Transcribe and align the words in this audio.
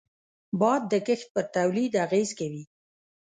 باد 0.59 0.81
د 0.91 0.93
کښت 1.07 1.27
پر 1.35 1.45
تولید 1.55 1.93
اغېز 2.05 2.29
کوي 2.39 2.63